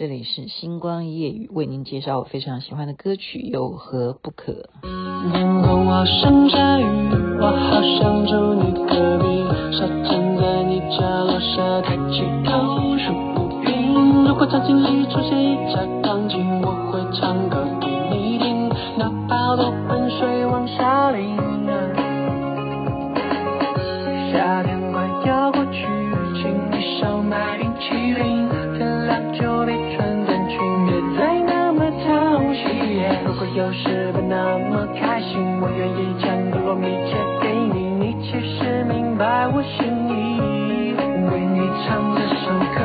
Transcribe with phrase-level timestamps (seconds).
[0.00, 4.50] 这里是星光夜雨，为您介绍我非常喜欢的歌曲《有何不可》。
[5.30, 6.84] 天空好像下雨，
[7.38, 9.44] 我好想住你隔壁，
[9.76, 14.24] 沙滩在你家楼下，抬起头数乌云。
[14.24, 17.49] 如果场景里出现一架钢琴，我会唱
[33.60, 40.40] 有时不那么开心，我愿意将格洛米借给你，你其实明白我心意。
[41.30, 42.80] 为你唱这首歌，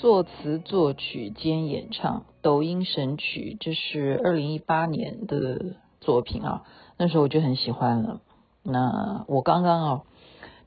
[0.00, 6.62] 作词作曲兼演唱，抖音神曲，这是二零一八年的作品啊。
[6.96, 8.20] 那时候我就很喜欢了。
[8.62, 10.02] 那我刚刚啊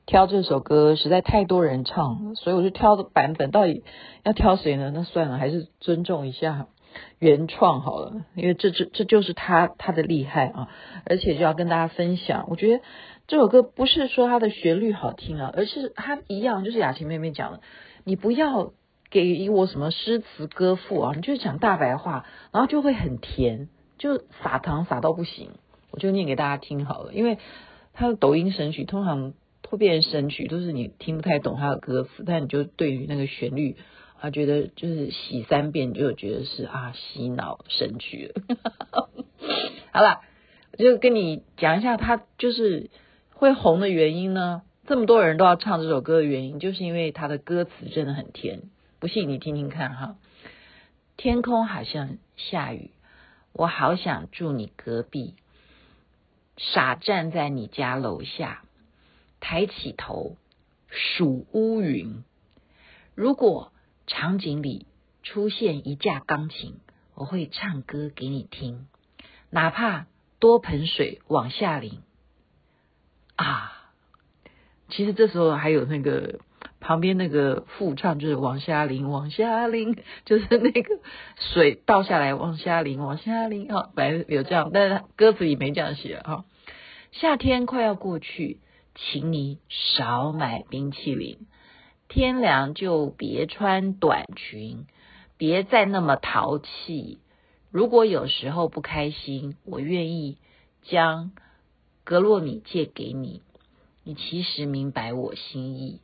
[0.04, 3.82] 挑这首歌，实在太多人唱，所以我就挑的版本，到底
[4.22, 4.92] 要挑谁呢？
[4.94, 6.66] 那算了，还是尊重一下
[7.18, 10.68] 原创好了，因为这这这就是他他的厉害啊。
[11.06, 12.84] 而且就要跟大家分享，我觉得
[13.26, 17.60] 这首歌不是说它的旋律好听啊，而是它一样，就是雅琴妹妹讲的，
[18.04, 18.72] 你不要。
[19.12, 21.12] 给我什么诗词歌赋啊？
[21.14, 23.68] 你就讲大白话，然后就会很甜，
[23.98, 25.50] 就撒糖撒到不行。
[25.90, 27.36] 我就念给大家听好了，因为
[27.92, 29.34] 他的抖音神曲通常
[29.68, 33.76] 会变成神曲，都是你听不太懂他的歌词，但你就对于那个旋律
[34.18, 38.56] 啊，觉得就是洗三遍就觉得是啊洗脑神曲了。
[39.92, 40.22] 好了，
[40.72, 42.88] 我就跟你讲一下，他就是
[43.34, 44.62] 会红的原因呢。
[44.86, 48.62] 这么多人都要唱这首歌的原因，就是因为他的歌词真的很甜。
[49.02, 50.16] 不信你听听看哈，
[51.16, 52.92] 天空好像下雨，
[53.52, 55.34] 我好想住你隔壁，
[56.56, 58.62] 傻站在你家楼下，
[59.40, 60.36] 抬起头
[60.88, 62.22] 数乌云。
[63.16, 63.72] 如果
[64.06, 64.86] 场景里
[65.24, 66.76] 出现一架钢琴，
[67.16, 68.86] 我会唱歌给你听，
[69.50, 70.06] 哪怕
[70.38, 72.02] 多盆水往下淋。
[73.34, 73.90] 啊，
[74.90, 76.38] 其实这时候还有那个。
[76.82, 80.98] 旁边那个副唱就是往下淋，往下淋， 就是那个
[81.54, 83.68] 水倒下来，往下淋，往下淋。
[83.68, 86.44] 哈，本来有这样，但是歌词里没这样写哈。
[87.12, 88.60] 夏天快要过去，
[88.96, 91.46] 请你少买冰淇淋。
[92.08, 94.86] 天凉就别穿短裙，
[95.38, 97.20] 别再那么淘气。
[97.70, 100.36] 如果有时候不开心，我愿意
[100.82, 101.30] 将
[102.04, 103.40] 格洛米借给你。
[104.04, 106.00] 你其实明白我心意。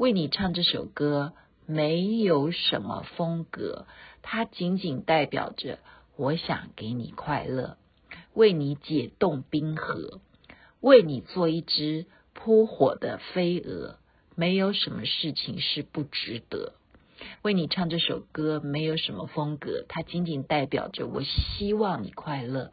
[0.00, 1.34] 为你唱这首歌，
[1.66, 3.84] 没有什么风格，
[4.22, 5.78] 它仅仅代表着
[6.16, 7.76] 我想给你快乐，
[8.32, 10.22] 为你解冻冰河，
[10.80, 13.96] 为你做一只扑火的飞蛾，
[14.34, 16.72] 没有什么事情是不值得。
[17.42, 22.70] 为你唱这首歌，没有什么风格，它仅仅代表着我希望你快乐，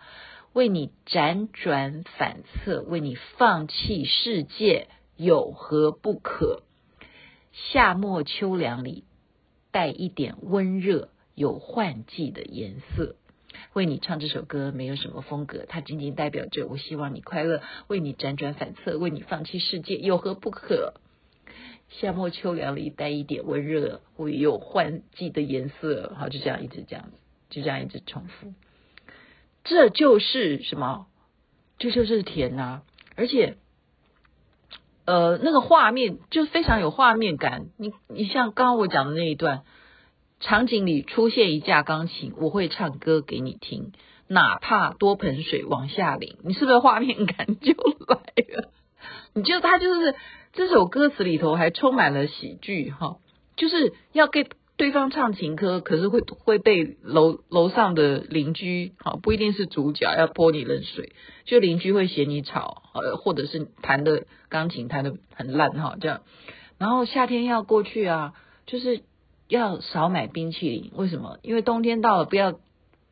[0.54, 6.64] 为你辗转反侧，为你放弃世界，有何不可？
[7.58, 9.04] 夏末秋凉里
[9.72, 13.16] 带一点温热，有换季的颜色。
[13.74, 17.64] 为你唱这首歌，没有什么风格，它仅仅代表着我希望你快乐。
[17.88, 20.94] 为你辗转反侧，为你放弃世界，有何不可？
[21.90, 26.14] 夏末秋凉里带一点温热，会有换季的颜色。
[26.16, 27.18] 好，就这样一直这样子，
[27.50, 28.54] 就这样一直重复。
[29.64, 31.08] 这就是什么？
[31.80, 32.84] 这就是甜呐、啊，
[33.16, 33.58] 而且。
[35.08, 37.68] 呃，那个画面就非常有画面感。
[37.78, 39.64] 你你像刚刚我讲的那一段，
[40.42, 43.94] 场景里出现一架钢琴，我会唱歌给你听，
[44.28, 48.18] 哪怕多盆水往下淋，你是不是画面感就来
[48.54, 48.70] 了？
[49.34, 50.14] 你就他就是
[50.52, 53.16] 这首歌词里头还充满了喜剧哈，
[53.56, 54.50] 就是要给。
[54.78, 61.14] 对方唱情歌，可是会会被楼楼上的邻居，好不一定是主角要泼你冷水，
[61.46, 66.22] 就邻居会嫌你吵，呃，或者是弹的钢琴弹的很烂哈，这样。
[66.78, 68.34] 然后夏天要过去啊，
[68.68, 69.02] 就是
[69.48, 71.40] 要少买冰淇淋，为什么？
[71.42, 72.60] 因为冬天到了，不要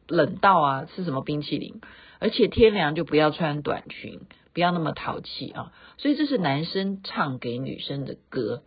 [0.08, 1.82] 冷到啊，吃什么冰淇淋？
[2.20, 4.22] 而且天凉就不要穿短裙，
[4.54, 5.72] 不要那么淘气啊。
[5.98, 8.62] 所以这是男生唱给女生的歌。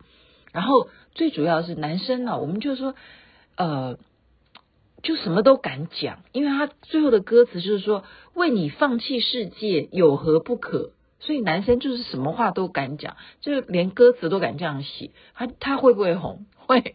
[0.51, 2.95] 然后最主要是男生呢、啊，我们就说，
[3.57, 3.99] 呃，
[5.03, 10.93] 就什么都敢讲，因为他最后的歌词就是说，为你放弃世界有何不可？
[11.19, 15.11] 所以男生就是什么话都敢讲，就连歌词都敢这样写。
[15.33, 16.45] 他他会不会红？
[16.55, 16.93] 会。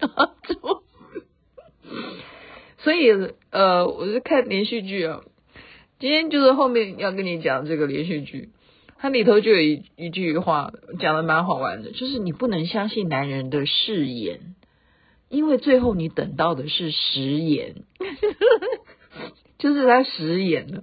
[2.79, 3.11] 所以
[3.51, 5.21] 呃，我是看连续剧啊，
[5.99, 8.49] 今天就是后面要跟你讲这个连续剧。
[9.05, 14.55] 它里头就有一一句话讲的蛮好玩的，就是你不能相信男人的誓言，
[15.29, 17.83] 因为最后你等到的是食言，
[19.59, 20.83] 就是他食言了。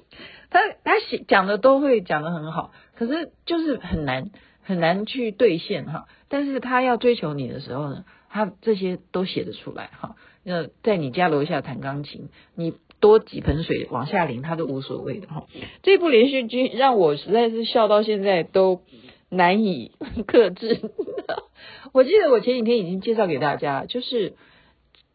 [0.48, 4.30] 他他写讲的都会讲的很好，可是就是很难
[4.62, 6.08] 很难去兑现哈。
[6.30, 10.16] 但是他要追求你的时候呢，他这些都写得出来哈。
[10.42, 12.72] 那在你家楼下弹钢琴，你。
[13.00, 15.46] 多几盆水往下淋，他都无所谓的哈。
[15.82, 18.80] 这部连续剧让我实在是笑到现在都
[19.28, 19.92] 难以
[20.26, 20.90] 克制。
[21.94, 24.34] 我记得我前几天已经介绍给大家，就是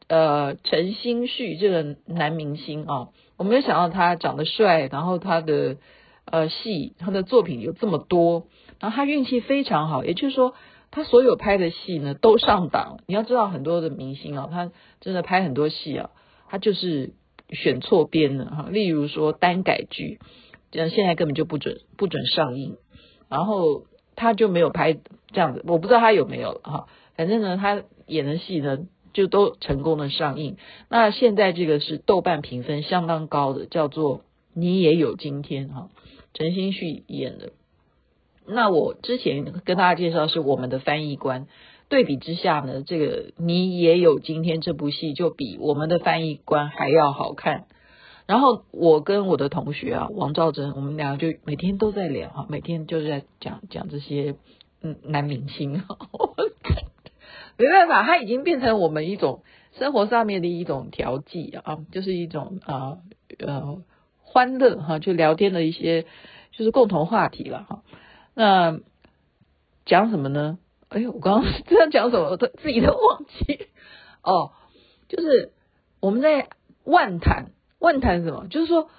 [0.07, 5.77] 呃陈星旭这个男明星啊，我没有想到他长得帅，然后他的
[6.25, 8.47] 呃戏他的作品有这么多，
[8.79, 10.53] 然后他运气非常好，也就是说
[10.89, 12.99] 他所有拍的戏呢都上档。
[13.07, 14.71] 你要知道很多的明星啊，他
[15.01, 16.11] 真的拍很多戏啊，
[16.47, 17.13] 他就是。
[17.53, 20.19] 选错边了哈，例如说单改剧，
[20.71, 22.77] 这样现在根本就不准不准上映，
[23.29, 23.85] 然后
[24.15, 28.79] 他就没有拍这样子，我不知道他有没有哈，反正呢他演的戏呢
[29.13, 30.57] 就都成功的上映。
[30.89, 34.19] 那现在这个是豆瓣评分相当高的，叫做
[34.53, 35.89] 《你也有今天》哈，
[36.33, 37.51] 陈星旭演的。
[38.45, 41.47] 那我之前跟大家介绍是我们的翻译官。
[41.89, 47.65] 对比之下呢，这个你也有今天这部戏就比我们的翻译官还要好看。
[48.25, 54.35] 然后我跟我的同学啊，王兆珍，我们俩就每天都在聊啊，每天就是在讲讲这些
[54.81, 55.83] 嗯男明星。
[57.57, 59.43] 没办法，他已经变成我们一种
[59.77, 62.97] 生活上面的一种调剂啊，就是一种啊
[63.39, 63.83] 呃
[64.17, 66.03] 欢乐哈，就聊天的一些
[66.51, 67.83] 就是共同话题了哈。
[68.33, 68.79] 那
[69.85, 70.57] 讲什么呢？
[70.93, 73.67] 哎呦，我刚刚这样讲什么，我都自己都忘记
[74.23, 74.51] 哦。
[75.09, 75.51] 就是
[75.99, 76.49] 我们在
[76.83, 78.47] 万谈，万谈什么？
[78.47, 78.89] 就是说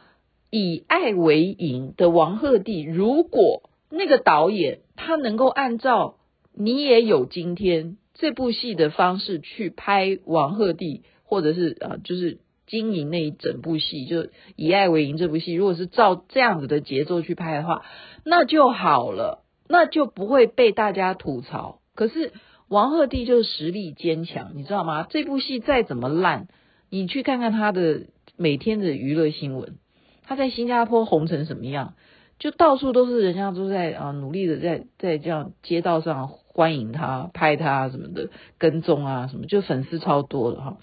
[0.51, 6.17] 以爱为营的王鹤棣，如果那个导演他能够按照
[6.53, 14.27] 你也有今天这部戏的方式去拍王鹤棣，或者是啊，就是经营那一整部戏，就
[14.57, 17.85] 以爱为营这部戏，如果是照这样子的节奏去拍的话，
[18.25, 21.81] 那就好了，那就不会被大家吐槽。
[21.95, 22.33] 可是
[22.69, 25.07] 王鹤棣就是实力坚强，你知道吗？
[25.09, 26.49] 这部戏再怎么烂，
[26.91, 28.07] 你去看看他的
[28.37, 29.77] 每天的娱乐新闻，
[30.25, 31.95] 他在新加坡红成什么样？
[32.39, 40.79] 就到处都是人家都在啊努力的在在这样街道上欢迎他、拍他什么的，跟踪啊什么，就粉丝超多的哈。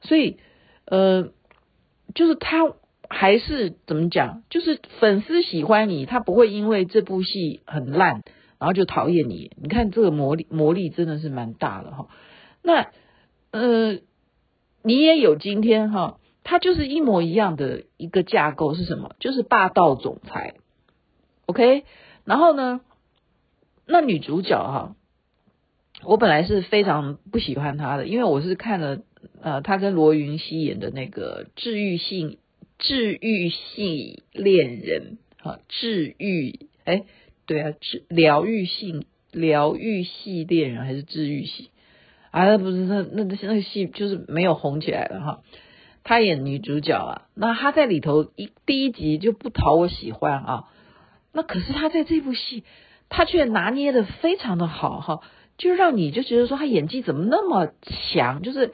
[0.00, 0.38] 所以
[0.86, 1.30] 呃，
[2.16, 2.58] 就是他
[3.08, 4.42] 还是怎么讲？
[4.50, 8.22] 就是粉丝喜欢你，他不会因为这部戏很烂。
[8.62, 12.06] 然后就讨厌你，你看这个魔力魔力真的是蛮大的哈。
[12.62, 12.92] 那
[13.50, 13.98] 呃，
[14.84, 19.16] 你也有今天哈，它就是一模一样的一个架构是什么？
[19.18, 20.54] 就是霸道总裁
[21.46, 21.82] ，OK。
[22.24, 22.82] 然后呢，
[23.84, 24.94] 那女主角哈，
[26.04, 29.00] 我本来是非常不喜欢她的，因为我是看了
[29.40, 32.38] 呃，她跟罗云熙演的那个治愈系
[32.78, 37.02] 治愈系恋人哈，治愈哎。
[37.44, 41.70] 对啊，治疗愈性疗愈系恋人还是治愈系
[42.30, 42.44] 啊？
[42.46, 45.40] 那不是那那那个戏就是没有红起来了哈。
[46.04, 50.64] 她演女主角啊，那她在里头一第一集就不讨我喜欢啊。
[51.32, 52.62] 那可是她在这部戏，
[53.08, 55.20] 她却拿捏的非常的好哈，
[55.58, 57.72] 就让你就觉得说她演技怎么那么
[58.14, 58.72] 强，就是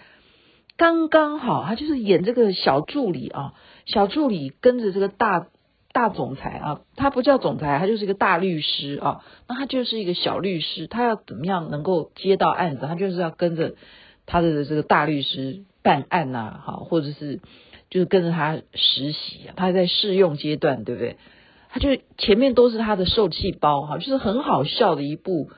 [0.76, 3.54] 刚刚好，她就是演这个小助理啊，
[3.86, 5.46] 小助理跟着这个大。
[5.92, 9.20] 大总裁啊，他不叫总裁，他就是一个大律师啊。
[9.48, 12.86] 那他就是一个小律师，他要怎么样能够接到案子？
[12.86, 13.74] 他就是要跟着
[14.26, 17.40] 他的这个大律师办案呐，哈，或者是
[17.90, 19.54] 就是跟着他实习啊。
[19.56, 21.16] 他在试用阶段，对不对？
[21.70, 25.50] 他就前面都是他的受气包哈，就是很好笑的一部。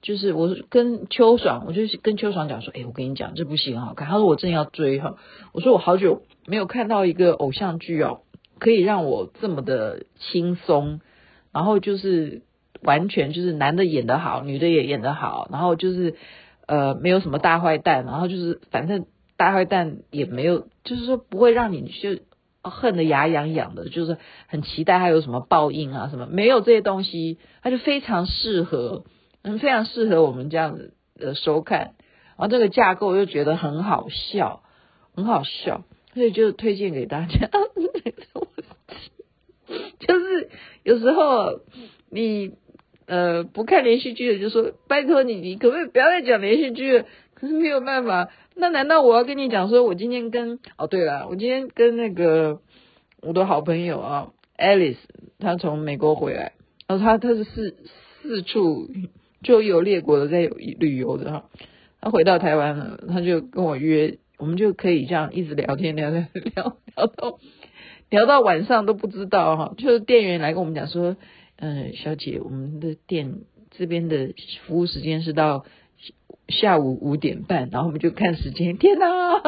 [0.00, 4.08] 就是我跟秋爽，我就跟秋爽讲说，哎，我跟你讲这部戏很好看。
[4.08, 5.14] 他说我正要追哈，
[5.52, 8.22] 我说我好久没有看到一个偶像剧哦。
[8.62, 11.00] 可以让我这么的轻松，
[11.52, 12.42] 然后就是
[12.80, 16.14] 完全就是男的演得好，女的也演得好，然后就是
[16.68, 22.20] 呃没有什么大坏蛋，然后就是反正大坏蛋也没有，就是说不会让你就
[22.62, 24.16] 恨得牙痒痒的，就是
[24.46, 29.02] 很期待他有什么报应啊什么，没有这些东西，他就非常适合，
[29.42, 31.94] 嗯，非常适合我们这样子的收看，
[32.36, 34.62] 然后这个架构又觉得很好笑，
[35.16, 35.82] 很好笑，
[36.14, 37.50] 所以就推荐给大家。
[40.84, 41.60] 有时候
[42.10, 42.52] 你
[43.06, 47.04] 呃不看连续剧的，就说拜托你，你可不可以不要再讲连续剧？
[47.34, 52.60] 可是没有办法，那难道我要跟你讲说，我今天跟哦对了，我今天跟那个
[53.20, 54.96] 我的好朋友啊，Alice，
[55.40, 56.52] 她从美国回来，
[56.86, 57.76] 然后她她是四
[58.22, 58.88] 四处
[59.42, 61.44] 周游列国的在旅游的哈，
[62.00, 67.40] 她回到台湾了，她就跟我约，我们就可以这样一直聊天聊聊聊聊到。
[68.12, 71.16] 聊到晚上都不知道哈，就是店员来跟我们讲说，
[71.56, 73.40] 嗯，小姐，我们的店
[73.70, 74.34] 这边的
[74.66, 75.64] 服务时间是到
[76.48, 79.42] 下午五点半，然后我们就看时间， 天哪，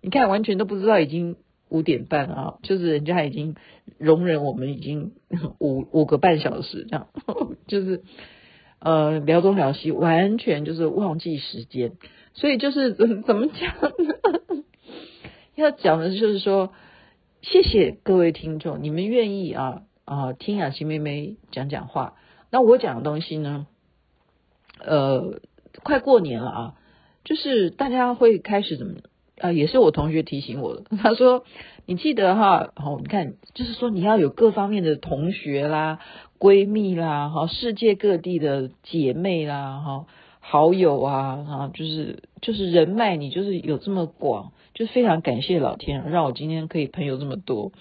[0.00, 1.36] 你看完全都不知道已经
[1.68, 3.54] 五点半啊，就是人家已经
[3.96, 5.12] 容忍我们已经
[5.60, 7.06] 五五个半小时这样，
[7.68, 8.02] 就是
[8.80, 11.92] 呃聊东聊西，完全就是忘记时间，
[12.34, 14.64] 所以就是怎么讲呢？
[15.54, 16.72] 要讲的就是说。
[17.42, 22.14] 谢谢各位听众，你们愿意啊啊听雅琪妹妹讲讲话。
[22.50, 23.66] 那我讲的东西呢，
[24.78, 25.40] 呃，
[25.82, 26.74] 快过年了啊，
[27.24, 28.96] 就是大家会开始怎么
[29.38, 29.52] 啊？
[29.52, 31.44] 也是我同学提醒我的， 他说
[31.86, 35.98] 你记得哈，好，你看，就是说你要有各方面的同学啦、
[36.38, 40.06] 闺蜜啦、哈，世界各地的姐妹啦、哈，
[40.40, 44.52] 好友啊，哈，就是就是人脉，你就是有这么广。
[44.72, 47.72] 就非常感谢老天，让我今天可以朋友这么多。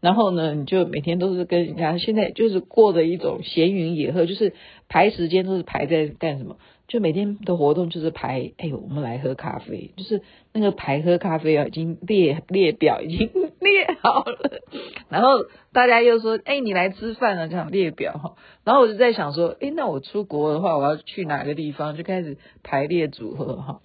[0.00, 4.52] 然后呢，你就每天都是跟人家，现在就是过着一种闲云野鹤，就是
[4.88, 6.56] 排时间都是排在干什么？
[6.86, 10.22] 就每天的活动就是排，哎呦，我们来喝咖啡，就是
[10.52, 14.60] 那个排喝咖啡啊，已经列列表已经列好了。
[15.08, 18.34] 然后大家又说，哎，你来吃饭了，这样列表哈。
[18.64, 21.96] 然后我就在想说，哎，那我出国的话，我要去哪个地方？
[21.96, 23.80] 就开始排列组合哈。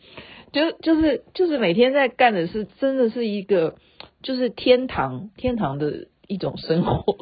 [0.52, 3.76] 就就是就是每天在干的是，真的是一个
[4.24, 7.16] 就是天堂天堂的一种生活，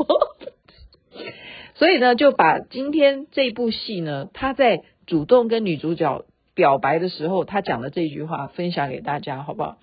[1.75, 9.77] 所以呢，就把今天这部戏呢，他在主动跟女主角表白的时候，他讲的这句话分享给大家，好不好？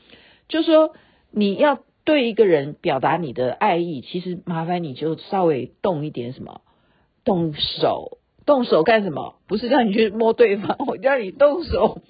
[0.48, 0.92] 就说
[1.32, 6.60] 你要对一个人表达你的爱意，其实麻烦你就稍微动一点什么，
[7.24, 9.36] 动手，动手干什么？
[9.48, 12.02] 不是让你去摸对方，我叫你动手。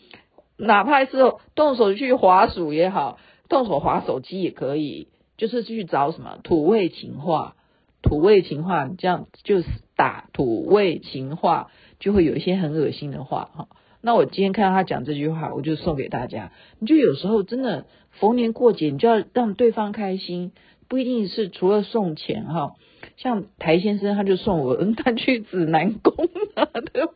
[0.56, 1.10] 哪怕是
[1.54, 3.18] 动手去滑鼠也好，
[3.48, 7.54] 动手滑手机也可以，就是去找什么土味情话，
[8.02, 11.70] 土味情话，这样就是打土味情话，
[12.04, 13.68] 就会有一些很恶心的话哈。
[14.02, 16.52] 那我今天看到他讲这句话，我就送给大家。
[16.78, 20.52] 你就有时候真的逢年过节，你就要让对方开心，
[20.86, 22.74] 不一定是除了送钱哈。
[23.16, 26.12] 像台先生他就送我，他去指南宫
[26.54, 27.08] 拿的。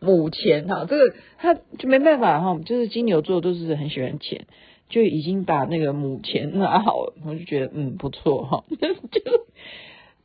[0.00, 4.46] 母钱哈，这个他就没办法哈，就是金牛座都是很喜欢钱，
[4.88, 9.20] 就已经把那个母钱拿好了，我就觉得嗯不错哈，就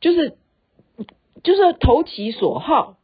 [0.00, 0.34] 就是
[1.44, 2.96] 就是投其所好，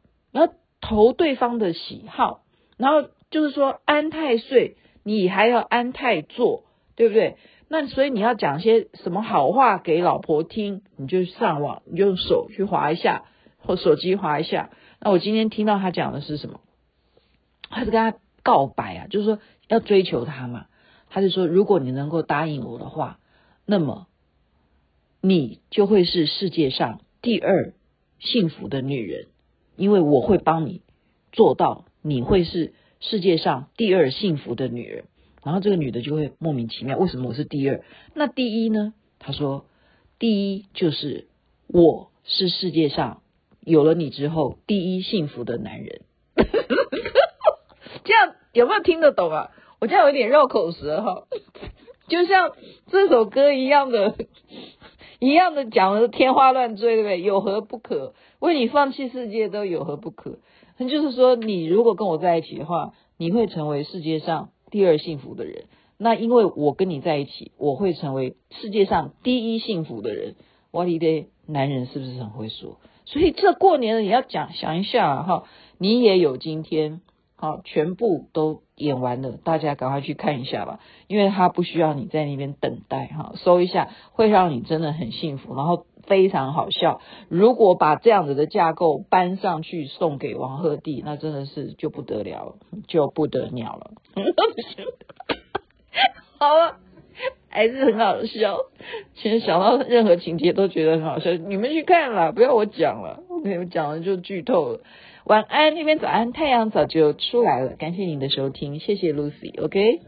[0.80, 2.42] 投对方的喜好，
[2.76, 6.64] 然后就是说安太岁，你还要安太座，
[6.96, 7.36] 对不对？
[7.68, 13.24] 那所以你要讲些什么好话给老婆听，你就上网，你用手去划一下，
[13.58, 14.70] 或手机划一下。
[15.00, 16.60] 那我今天听到他讲的是什么？
[17.68, 20.66] 他是跟他告白啊，就是说要追求他嘛。
[21.10, 23.18] 他就说，如果你能够答应我的话，
[23.66, 24.06] 那么
[25.20, 27.74] 你就会是世界上第二
[28.18, 29.26] 幸福的女人，
[29.78, 30.82] 因为我会帮你
[31.32, 35.04] 做到，你会是世界上第二幸福的女人。
[35.44, 37.82] 然后这个女的就会莫名其妙，为什么我是第二？
[38.14, 38.92] 那第一呢？
[39.18, 39.64] 她说，
[40.18, 41.28] 第一就是
[41.68, 43.22] 我是世界上。
[43.64, 46.00] 有了你之后，第一幸福的男人，
[48.04, 49.50] 这样有没有听得懂啊？
[49.78, 51.26] 我这样有点绕口舌哈，
[52.08, 52.52] 就像
[52.90, 54.16] 这首歌一样的，
[55.18, 57.20] 一样的讲的天花乱坠，对不对？
[57.20, 58.14] 有何不可？
[58.40, 60.38] 为你放弃世界都有何不可？
[60.76, 65.64] 那就是说，你如果跟我在一起的话，你会成为世界上第二幸福的人。
[65.96, 70.36] 那因为我跟你在一起，我会成为世界上第一幸福的人。
[70.70, 72.78] 哇哩嘞，男人是不是很会说？
[73.04, 75.44] 所以这过年了，也要讲想一下哈，
[75.78, 77.00] 你也有今天，
[77.40, 87.00] 好，全部都演完了，大家赶快去看一下吧，因为它不需要你在那边等待哈，搜一下会让你真的很幸福，然后非常好笑。
[87.28, 92.56] 如果把这样子的架构搬上去送给王鹤棣，那真的是就不得了，
[92.88, 93.92] 就不得了了。
[96.40, 96.78] 好了，
[97.48, 98.58] 还是很好笑。
[99.14, 104.80] 其实想到任何情节都觉得很好笑，你们去看啦，不要我讲了，我跟你们讲了就剧透了。
[105.28, 107.76] 晚安，那边早安，太阳早就出来了。
[107.78, 110.00] 感谢你的收听，谢谢 Lucy，OK、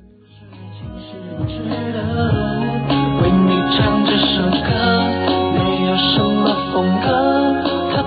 [3.20, 4.68] 为你唱这首歌，
[5.52, 7.12] 没有什么风格，
[7.94, 8.00] 它。